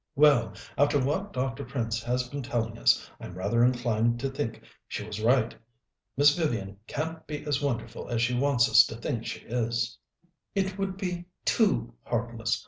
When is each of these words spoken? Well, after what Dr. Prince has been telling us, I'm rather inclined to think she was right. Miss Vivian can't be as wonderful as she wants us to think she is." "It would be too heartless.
Well, 0.15 0.53
after 0.79 0.97
what 0.99 1.31
Dr. 1.31 1.63
Prince 1.63 2.01
has 2.01 2.27
been 2.27 2.41
telling 2.41 2.75
us, 2.79 3.07
I'm 3.19 3.35
rather 3.35 3.63
inclined 3.63 4.19
to 4.21 4.31
think 4.31 4.63
she 4.87 5.03
was 5.05 5.21
right. 5.21 5.53
Miss 6.17 6.35
Vivian 6.35 6.77
can't 6.87 7.27
be 7.27 7.45
as 7.45 7.61
wonderful 7.61 8.09
as 8.09 8.19
she 8.23 8.33
wants 8.33 8.67
us 8.67 8.83
to 8.87 8.95
think 8.95 9.27
she 9.27 9.41
is." 9.41 9.99
"It 10.55 10.79
would 10.79 10.97
be 10.97 11.25
too 11.45 11.93
heartless. 12.03 12.59